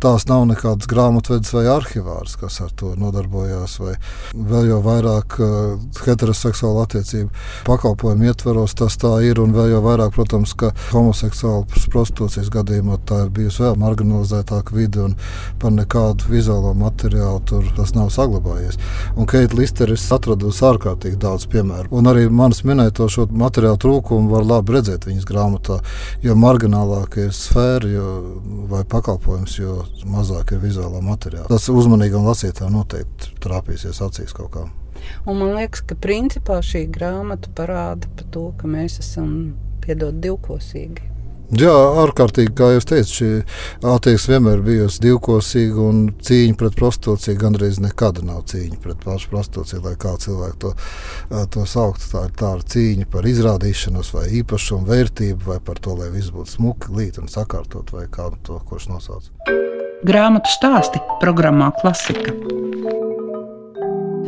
Tās 0.02 0.26
nav 0.30 0.46
nekādas 0.50 0.88
grāmatvedes 0.90 1.52
vai 1.54 1.64
arhivārs, 1.70 2.36
kas 2.40 2.60
ar 2.64 2.72
to 2.78 2.94
nodarbojās. 2.98 3.78
Vai 3.82 3.94
vēl 4.34 4.70
jau 4.72 4.80
vairāk 4.84 5.38
uh, 5.42 5.76
heteroseksuālu 6.06 6.82
attiecību 6.86 7.30
pakalpojumu 7.68 8.30
ietveros 8.30 8.76
tas 8.78 8.98
tā 9.00 9.14
ir. 9.26 9.40
Un 9.42 9.54
vēl 9.56 9.74
jau 9.74 9.82
vairāk, 9.84 10.14
protams, 10.16 10.54
ka 10.58 10.72
homoseksuālu 10.92 11.66
prostitūcijas 11.92 12.50
gadījumā 12.52 12.98
tā 13.08 13.24
ir 13.26 13.32
bijusi 13.34 13.66
vēl 13.66 13.78
marginalizētāka 13.82 14.76
vide 14.76 15.02
un 15.06 15.16
par 15.62 15.74
nekādu 15.74 16.30
vizuālo 16.32 16.74
materiālu 16.78 17.42
tur 17.48 17.66
tas 17.76 17.94
nav 17.96 18.10
saglabājies. 18.14 18.78
Un 19.16 19.28
Keita 19.30 19.56
Lister 19.58 19.91
es 19.94 20.04
atradu 20.14 20.50
ārkārtīgi 20.52 21.18
daudz 21.20 21.46
piemēru. 21.52 21.90
Un 21.94 22.10
arī 22.10 22.26
manas 22.32 22.62
minēto 22.68 23.08
šo 23.12 23.26
materiālu 23.28 23.80
trūkumu 23.82 24.32
var 24.32 24.46
labi 24.46 24.76
redzēt 24.76 25.06
viņas 25.08 25.28
grāmatā. 25.28 25.78
Jo 26.24 26.36
marginālāka 26.38 27.26
ir 27.26 27.36
sfēra 27.36 27.90
jo, 27.90 28.08
vai 28.70 28.82
pakalpojums, 28.88 29.58
jo 29.58 29.80
mazāk 30.08 30.54
ir 30.56 30.62
vizuālā 30.64 31.02
materiāla. 31.04 31.50
Tas 31.52 31.68
uzmanīgam 31.72 32.26
lasītājam 32.28 32.76
noteikti 32.78 33.34
trāpīsies 33.42 34.02
acīs 34.04 34.34
kaut 34.36 34.52
kā. 34.56 34.66
Un 35.26 35.38
man 35.40 35.56
liekas, 35.56 35.82
ka 35.86 35.96
principā 35.98 36.60
šī 36.64 36.86
grāmata 36.94 37.50
parāda 37.56 38.10
par 38.16 38.28
to, 38.34 38.48
ka 38.58 38.70
mēs 38.70 39.00
esam 39.02 39.32
piedod 39.82 40.20
divkosīgi. 40.22 41.11
Jā, 41.52 41.72
ārkārtīgi, 42.00 42.54
kā 42.56 42.70
jūs 42.72 42.86
teicāt, 42.88 43.10
šī 43.12 43.26
attieksme 43.84 44.38
vienmēr 44.38 44.62
bijusi 44.64 45.02
divkosīga 45.04 45.82
un 45.84 45.98
cīņa 46.24 46.56
pret 46.56 46.78
prostitūciju 46.78 47.40
gandrīz 47.42 47.76
nekad 47.84 48.22
nav 48.24 48.46
cīņa 48.48 48.80
pret 48.80 49.02
pašu 49.04 49.28
prostitūciju, 49.34 49.82
lai 49.84 49.92
kā 50.00 50.14
cilvēku 50.22 50.56
to, 50.64 50.72
to 51.52 51.66
sauktu. 51.68 52.08
Tā 52.14 52.24
ir 52.30 52.32
tā 52.40 52.54
cīņa 52.72 53.10
par 53.12 53.28
izrādīšanos 53.28 54.14
vai 54.16 54.24
īpašumu 54.40 54.88
vērtību 54.88 55.50
vai 55.50 55.58
par 55.60 55.82
to, 55.84 55.98
lai 56.00 56.08
viss 56.14 56.32
būtu 56.32 56.56
smuki, 56.56 56.94
līt 56.96 57.20
un 57.20 57.28
sakārtot 57.28 57.92
vai 57.92 58.08
kā 58.08 58.30
to 58.48 58.56
kurš 58.70 58.88
nosauc. 58.94 59.28
Grāmatu 60.08 60.56
stāsti 60.56 61.04
programmā 61.20 61.68
Klasika. 61.82 62.32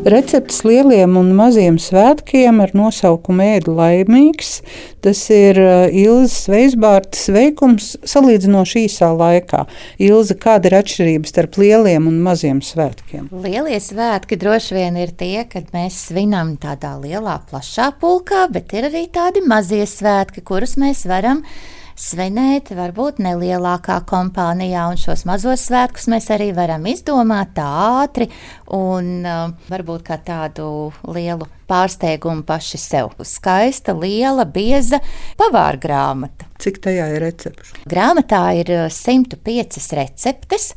Recepts 0.05 0.59
lieliem 0.69 1.15
un 1.17 1.31
maziem 1.33 1.79
svētkiem 1.81 2.59
ar 2.61 2.75
nosaukumu 2.77 3.41
Ēdu 3.55 3.73
laimīgs. 3.79 4.59
Tas 5.01 5.23
ir 5.33 5.57
uh, 5.57 5.87
Ilzas 5.89 6.43
Veisbārtas 6.53 7.23
veikums 7.33 7.95
salīdzinoši 8.13 8.83
īsā 8.85 9.09
laikā. 9.17 9.63
Ilza, 10.05 10.37
kāda 10.37 10.69
ir 10.69 10.77
atšķirība 10.83 11.31
starp 11.31 11.57
lieliem 11.63 12.11
un 12.11 12.19
maziem 12.27 12.61
svētkiem? 12.61 13.31
Lielie 13.47 13.79
svētki 13.81 14.37
droši 14.43 14.77
vien 14.77 14.99
ir 15.01 15.15
tie, 15.17 15.47
kad 15.49 15.73
mēs 15.73 16.03
svinam 16.11 16.53
tādā 16.61 16.99
lielā, 17.01 17.39
plašā 17.49 17.95
pulkā, 17.97 18.45
bet 18.53 18.77
ir 18.77 18.91
arī 18.91 19.07
tādi 19.15 19.41
mazie 19.49 19.87
svētki, 19.89 20.45
kurus 20.45 20.77
mēs 20.77 21.07
varam 21.09 21.41
izdarīt 21.41 21.84
svinēt, 21.99 22.73
varbūt 22.75 23.21
nelielākā 23.23 24.01
kompānijā, 24.09 24.87
un 24.91 24.99
šos 25.01 25.25
mazos 25.29 25.67
svētkus 25.69 26.09
mēs 26.11 26.29
arī 26.35 26.51
varam 26.57 26.87
izdomāt 26.91 27.59
ātri 27.61 28.29
un 28.75 29.11
uh, 29.23 29.53
varbūt 29.71 30.07
kā 30.07 30.19
tādu 30.25 30.67
lielu 31.09 31.49
pārsteigumu 31.71 32.45
paši 32.47 32.81
sev. 32.81 33.15
Skaista, 33.25 33.95
liela, 33.97 34.45
bieza 34.45 35.01
pavāra 35.41 35.81
grāmata. 35.81 36.49
Cik 36.63 36.83
tajā 36.85 37.09
ir 37.15 37.25
recepšu? 37.25 37.85
Grāmatā 37.91 38.45
ir 38.61 38.75
105 38.93 39.79
uh, 39.81 39.89
receptes, 40.01 40.73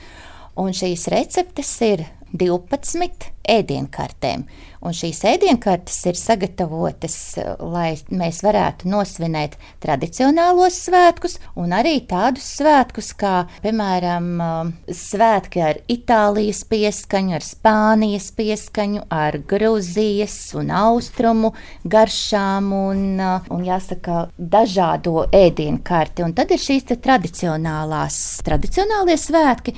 un 0.58 0.74
šīs 0.76 1.08
receptes 1.14 1.74
ir 1.86 2.08
12 2.34 3.32
ēdienkartēm. 3.48 4.46
Un 4.88 4.94
šīs 4.94 5.24
ēdienkartes 5.26 5.98
ir 6.06 6.18
sagatavotas, 6.20 7.16
eh, 7.42 7.56
lai 7.60 7.96
mēs 8.14 8.44
varētu 8.46 8.90
nosvinēt 8.92 9.58
tradicionālos 9.82 10.78
svētkus, 10.86 11.40
un 11.58 11.74
arī 11.74 11.96
tādus 12.08 12.46
svētkus, 12.60 13.10
kā 13.18 13.48
piemēram 13.64 14.28
eh, 14.40 14.72
svētki 14.94 15.64
ar 15.66 15.82
Itālijas 15.90 16.64
pieskaņu, 16.70 17.38
ar 17.40 17.48
Spānijas 17.48 18.30
pieskaņu, 18.38 19.08
ar 19.10 19.40
Grūzijas 19.50 20.38
un 20.60 20.70
Austrumu 20.70 21.54
garšām 21.84 22.72
un, 22.72 23.20
eh, 23.20 23.50
un 23.50 23.66
jāsaka, 23.66 24.28
dažādo 24.38 25.26
ēdienkarti. 25.32 26.24
Un 26.24 26.34
tad 26.38 26.52
ir 26.52 26.62
šīs 26.62 26.86
tradicionālās, 26.88 28.20
tradicionālie 28.46 29.18
svētki 29.18 29.74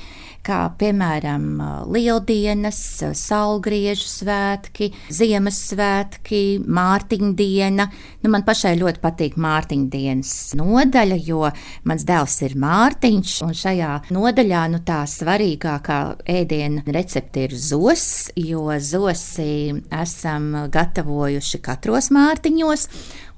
kā 0.46 0.58
piemēram 0.80 1.44
Lieldienas, 1.92 2.80
Saulgriežu 3.16 4.08
svētki, 4.08 4.90
Ziemassvētki, 5.12 6.42
Mārtiņdiena. 6.64 7.86
Nu, 8.24 8.32
man 8.32 8.44
pašai 8.46 8.74
ļoti 8.80 9.02
patīk 9.02 9.38
Mārtiņdienas 9.40 10.34
nodaļa, 10.60 11.20
jo 11.26 11.50
mans 11.88 12.06
dēls 12.08 12.36
ir 12.46 12.56
Mārtiņš, 12.60 13.36
un 13.46 13.56
šajā 13.56 13.92
nodaļā 14.14 14.64
nu, 14.74 14.82
tā 14.86 15.02
svarīgākā 15.10 16.00
ēdiena 16.38 16.84
recepte 16.88 17.46
ir 17.48 17.56
zos, 17.56 18.06
jo 18.36 18.68
zosi 18.80 19.74
esam 20.00 20.52
gatavojuši 20.72 21.62
katros 21.64 22.10
mārtiņos. 22.14 22.88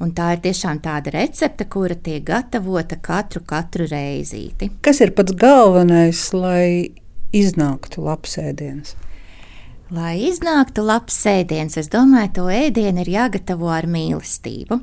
Un 0.02 0.10
tā 0.16 0.32
ir 0.34 0.40
tiešām 0.42 0.80
tāda 0.82 1.12
recepte, 1.14 1.68
kura 1.70 1.94
tiek 1.94 2.24
gatavota 2.26 2.98
katru, 2.98 3.44
katru 3.46 3.86
reizīti. 3.86 4.72
Kas 4.82 4.98
ir 5.04 5.12
pats 5.14 5.34
galvenais, 5.38 6.24
lai 6.34 6.90
iznāktu 7.30 8.02
labs 8.02 8.34
ēdiens? 8.42 8.96
Lai 9.92 10.16
iznāktu 10.26 10.82
labs 10.88 11.20
ēdiens, 11.28 11.76
es 11.78 11.90
domāju, 11.92 12.32
to 12.38 12.46
ēdienu 12.50 13.04
ir 13.04 13.12
jāgatavo 13.12 13.70
ar 13.70 13.86
mīlestību. 13.86 14.80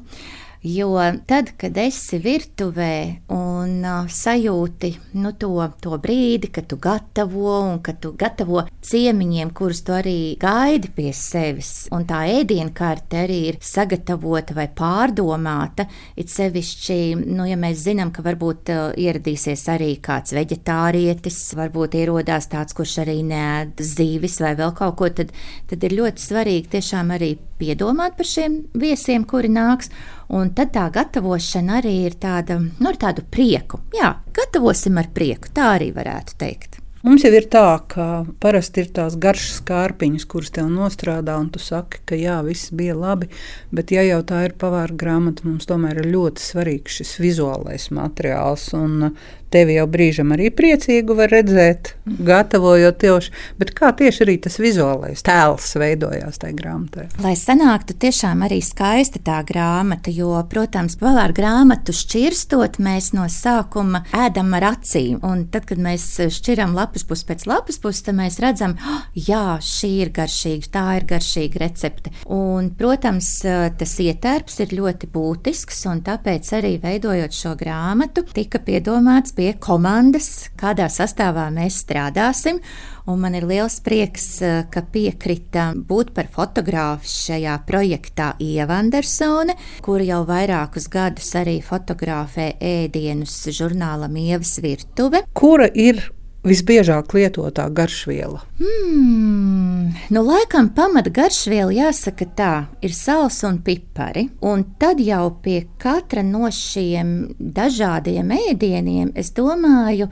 Jo 0.63 0.97
tad, 1.23 1.53
kad 1.55 1.77
esi 1.79 2.17
virtuvē 2.19 2.95
un 3.31 3.77
uh, 3.79 4.09
sajūti 4.11 4.89
nu, 5.23 5.31
to, 5.39 5.53
to 5.79 5.95
brīdi, 6.03 6.49
kad 6.51 6.67
tu 6.67 6.75
gatavo 6.83 7.53
un 7.61 7.79
kad 7.79 8.01
tu 8.03 8.11
gatavo 8.19 8.65
ciemiņiem, 8.83 9.53
kurus 9.55 9.79
tu 9.87 9.95
arī 9.95 10.35
gaidi 10.41 10.91
pie 10.91 11.13
sevis, 11.15 11.87
un 11.95 12.03
tā 12.09 12.25
ēdienkarte 12.41 13.21
arī 13.21 13.39
ir 13.53 13.61
sagatavota 13.63 14.57
vai 14.57 14.67
pārdomāta, 14.75 15.87
it 16.19 16.27
sevišķi, 16.33 16.99
nu, 17.23 17.47
ja 17.47 17.55
mēs 17.55 17.85
zinām, 17.87 18.11
ka 18.11 18.27
varbūt 18.27 18.75
uh, 18.75 18.85
ieradīsies 18.99 19.63
arī 19.71 19.93
kāds 20.03 20.35
veģetārietis, 20.35 21.39
varbūt 21.55 21.95
ierodās 22.01 22.51
tāds, 22.51 22.75
kurš 22.75 22.99
arī 23.05 23.21
nēd 23.31 23.79
zīvis 23.79 24.41
vai 24.43 24.57
vēl 24.59 24.75
kaut 24.75 24.99
ko, 24.99 25.07
tad, 25.21 25.31
tad 25.71 25.87
ir 25.87 26.01
ļoti 26.01 26.27
svarīgi 26.27 26.75
tiešām 26.75 27.15
arī 27.15 27.37
piedomāt 27.59 28.17
par 28.17 28.27
šiem 28.27 28.61
viesiem, 28.79 29.25
kuri 29.29 29.51
nāks. 29.53 29.91
Un 30.33 30.53
tad 30.57 30.73
tā 30.75 30.87
gatavošana 30.93 31.79
arī 31.81 31.95
ir 32.07 32.19
tāda, 32.21 32.59
nu, 32.61 32.89
ar 32.89 32.99
tādu 33.01 33.25
prieku. 33.29 33.81
Jā, 33.95 34.15
gatavosim 34.35 34.99
ar 35.01 35.09
prieku, 35.13 35.51
tā 35.53 35.73
arī 35.77 35.91
varētu 35.95 36.37
teikt. 36.39 36.78
Mums 36.99 37.23
jau 37.23 37.31
ir 37.31 37.45
tā, 37.47 37.79
ka 37.87 38.05
parasti 38.43 38.83
ir 38.83 38.89
tās 38.91 39.13
garšas 39.23 39.61
kārpiņas, 39.63 40.25
kuras 40.27 40.51
tev 40.51 40.67
nostrādā, 40.67 41.37
un 41.39 41.47
tu 41.53 41.61
saki, 41.63 42.01
ka 42.03 42.19
jā, 42.19 42.41
viss 42.43 42.73
bija 42.75 42.97
labi. 42.97 43.29
Bet, 43.71 43.93
ja 43.95 44.03
jau 44.03 44.19
tā 44.27 44.41
ir 44.49 44.57
pavāra 44.59 44.91
grāmata, 44.91 45.47
mums 45.47 45.69
tomēr 45.69 46.01
ir 46.03 46.11
ļoti 46.11 46.43
svarīgs 46.43 46.99
šis 46.99 47.15
vizuālais 47.23 47.87
materiāls. 47.95 48.67
Un 48.75 49.13
tevi 49.49 49.75
jau 49.77 49.85
brīžam 49.89 50.33
arī 50.35 50.49
priecīgu 50.53 51.15
var 51.17 51.31
redzēt, 51.33 51.93
gatavojot 52.05 52.99
tieši. 53.01 53.33
Bet 53.61 53.73
kā 53.77 53.91
tieši 53.97 54.23
arī 54.25 54.35
tas 54.43 54.59
vizuālais 54.61 55.23
tēls 55.25 55.71
veidojās 55.79 56.41
tajā 56.41 56.55
grāmatā? 56.57 57.07
Lai 57.23 57.35
sanāktu 57.39 57.95
tiešām 58.03 58.43
arī 58.45 58.59
skaista 58.65 59.21
tā 59.25 59.39
grāmata, 59.47 60.13
jo, 60.13 60.35
protams, 60.51 60.97
pavāra 61.01 61.35
grāmatu 61.35 61.95
šķirstot, 61.95 62.79
mēs 62.83 63.11
no 63.17 63.25
sākuma 63.31 64.03
ēdam 64.13 64.53
ar 64.59 64.69
acīm. 64.73 65.17
Un 65.25 65.47
tad, 65.51 65.65
kad 65.69 65.81
mēs 65.81 66.11
šķiram 66.35 66.75
lapas 66.89 67.05
pusi 67.05 67.25
pēc 67.29 67.45
lapas 67.45 67.77
puses, 67.77 68.01
tad 68.01 68.17
mēs 68.17 68.39
redzam, 68.41 68.73
oh, 68.81 69.01
jā, 69.13 69.59
šī 69.61 69.91
ir 70.01 70.09
garšīga, 70.15 70.69
tā 70.73 70.85
ir 70.97 71.05
garšīga 71.09 71.61
recepte. 71.61 72.13
Un, 72.33 72.71
protams, 72.77 73.29
tas 73.77 73.93
ietērps 74.01 74.59
ir 74.65 74.73
ļoti 74.79 75.09
būtisks, 75.13 75.83
un 75.91 76.01
tāpēc 76.05 76.49
arī 76.57 76.77
veidojot 76.81 77.35
šo 77.35 77.53
grāmatu, 77.59 78.25
tika 78.33 78.61
piedomāts 78.65 79.35
pie 79.37 79.51
komandas, 79.61 80.49
kādā 80.57 80.89
sastāvā 80.89 81.51
mēs 81.53 81.83
strādāsim. 81.85 82.63
Un 83.09 83.21
man 83.23 83.33
ir 83.33 83.47
liels 83.49 83.79
prieks, 83.81 84.27
ka 84.69 84.83
piekrita 84.93 85.71
būt 85.73 86.11
par 86.13 86.27
fotogrāfu 86.29 87.09
šajā 87.09 87.55
projektā 87.65 88.33
Ieva 88.41 88.77
Andersone, 88.83 89.55
kura 89.85 90.05
jau 90.05 90.19
vairākus 90.29 90.89
gadus 90.93 91.31
arī 91.39 91.57
fotografē 91.65 92.51
ēdienus 92.61 93.41
žurnālam 93.55 94.13
Ievas 94.21 94.59
virtuve. 94.61 95.23
Kura 95.33 95.71
ir 95.73 96.03
visbiežāk 96.47 97.13
lietotā 97.15 97.67
garšviela? 97.73 98.41
Hmm, 98.59 99.91
nu, 100.13 100.23
laikam 100.23 100.71
pamata 100.75 101.11
garšviela 101.13 101.73
jāsaka 101.75 102.27
tā, 102.37 102.53
ir 102.85 102.95
sāls 102.95 103.41
un 103.47 103.61
pipari. 103.65 104.29
Un 104.45 104.65
tad 104.81 105.01
jau 105.03 105.25
pie 105.43 105.63
katra 105.81 106.23
no 106.25 106.49
šiem 106.53 107.35
dažādiem 107.39 108.33
ēdieniem, 108.39 109.13
es 109.19 109.33
domāju, 109.35 110.09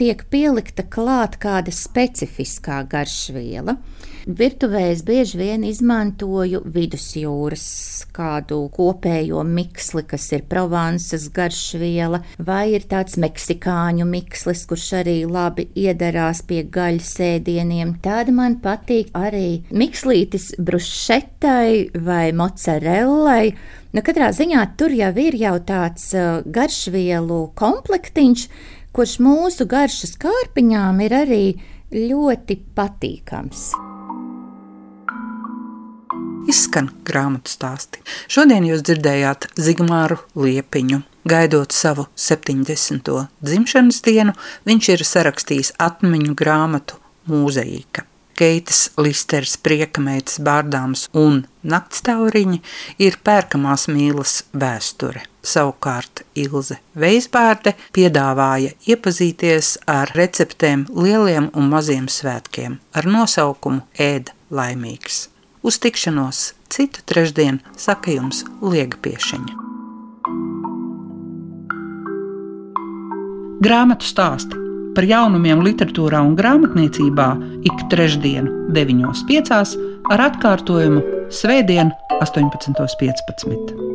tiek 0.00 0.24
pielikta 0.32 0.84
klāt 0.88 1.38
kāda 1.42 1.72
specifiskā 1.74 2.82
garšviela. 2.90 3.76
Virtuvē 4.22 4.84
es 4.92 5.00
bieži 5.02 5.38
vien 5.40 5.64
izmantoju 5.66 6.60
vidusjūras 6.70 7.64
kādu 8.14 8.68
kopējo 8.70 9.40
miksli, 9.42 10.04
kas 10.06 10.28
ir 10.36 10.44
Provansas 10.46 11.24
garšviela, 11.34 12.20
vai 12.38 12.76
ir 12.76 12.86
tāds 12.86 13.18
meksikāņu 13.18 14.06
mikslis, 14.06 14.62
kurš 14.70 14.86
arī 15.00 15.16
labi 15.26 15.66
iedarās 15.74 16.44
pie 16.46 16.62
gaļas 16.62 17.16
ēdieniem. 17.32 17.96
Tad 18.04 18.30
man 18.30 18.60
patīk 18.62 19.10
arī 19.18 19.64
mikslītis 19.74 20.52
brušetai 20.62 21.98
vai 22.06 22.30
mozzarellai. 22.30 23.56
Nu, 23.92 24.04
katrā 24.06 24.30
ziņā 24.30 24.62
tur 24.78 24.94
jau 24.94 25.10
ir 25.18 25.34
jau 25.40 25.56
tāds 25.66 26.12
uh, 26.14 26.46
garšvielu 26.46 27.40
komplektiņš, 27.58 28.46
kurš 28.94 29.16
mūsu 29.24 29.66
garšas 29.66 30.14
kārpiņām 30.22 31.02
ir 31.08 31.16
arī 31.24 31.46
ļoti 31.90 32.60
patīkams 32.78 33.72
izskan 36.50 36.90
grāmatu 37.06 37.52
stāsti. 37.52 38.02
Šodien 38.30 38.66
jūs 38.68 38.84
dzirdējāt 38.86 39.50
Zigmāru 39.60 40.20
Liepiņu. 40.38 41.02
Gaidot 41.28 41.74
savu 41.74 42.08
70. 42.18 43.12
dzimšanas 43.46 44.00
dienu, 44.02 44.34
viņš 44.66 44.88
ir 44.96 45.04
sarakstījis 45.06 45.76
atmiņu 45.78 46.34
grāmatu 46.38 46.98
Mūzeīka. 47.30 48.08
Keitas 48.34 48.88
Listeris, 48.98 49.54
Priekameitas 49.60 50.40
Bārdāms 50.42 51.04
un 51.14 51.44
Naktstauriņi 51.62 52.58
ir 53.04 53.18
pērkamās 53.22 53.86
mīlas 53.92 54.40
vēsture. 54.50 55.22
Savukārt 55.46 56.24
Ilze 56.38 56.78
Veisbārde 56.98 57.74
piedāvāja 57.94 58.72
iepazīties 58.88 59.76
ar 59.90 60.10
receptēm 60.18 60.86
lieliem 60.90 61.50
un 61.52 61.68
maziem 61.70 62.08
svētkiem 62.10 62.80
ar 62.96 63.10
nosaukumu 63.10 63.84
Ēda 63.98 64.34
laimīgs. 64.50 65.28
Uz 65.62 65.78
tikšanos 65.78 66.54
citu 66.68 67.00
trešdienu 67.06 67.58
saka 67.78 68.10
jums 68.10 68.42
Liega 68.62 68.98
Piešiņa. 68.98 69.54
Grāmatu 73.62 74.08
stāsti 74.08 74.58
par 74.96 75.06
jaunumiem 75.06 75.62
literatūrā 75.62 76.24
un 76.26 76.34
grāmatniecībā 76.34 77.28
ik 77.62 77.86
trešdienu, 77.94 78.72
9.5. 78.74 79.78
ar 80.10 80.26
atkārtojumu 80.26 81.06
Svētdien, 81.32 81.94
18.15. 82.18 83.91